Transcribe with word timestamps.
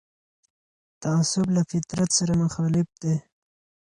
تعصب 1.01 1.45
له 1.55 1.61
فطرت 1.69 2.09
سره 2.19 2.33
مخالف 2.43 2.87
دی 3.01 3.15